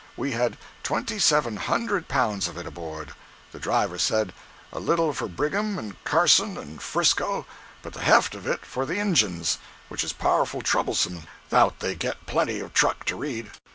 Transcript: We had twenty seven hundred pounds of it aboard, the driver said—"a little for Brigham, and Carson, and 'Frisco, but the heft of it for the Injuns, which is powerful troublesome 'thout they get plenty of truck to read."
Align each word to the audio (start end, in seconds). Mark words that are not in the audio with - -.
We 0.17 0.31
had 0.31 0.57
twenty 0.81 1.19
seven 1.19 1.57
hundred 1.57 2.07
pounds 2.07 2.47
of 2.47 2.57
it 2.57 2.65
aboard, 2.65 3.13
the 3.51 3.59
driver 3.59 3.99
said—"a 3.99 4.79
little 4.79 5.13
for 5.13 5.27
Brigham, 5.27 5.77
and 5.77 6.03
Carson, 6.05 6.57
and 6.57 6.81
'Frisco, 6.81 7.45
but 7.83 7.93
the 7.93 8.01
heft 8.01 8.33
of 8.33 8.47
it 8.47 8.65
for 8.65 8.87
the 8.87 8.97
Injuns, 8.97 9.59
which 9.89 10.03
is 10.03 10.11
powerful 10.11 10.63
troublesome 10.63 11.27
'thout 11.51 11.81
they 11.81 11.93
get 11.93 12.25
plenty 12.25 12.59
of 12.61 12.73
truck 12.73 13.05
to 13.05 13.15
read." 13.15 13.51